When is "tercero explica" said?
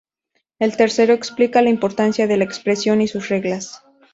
0.77-1.61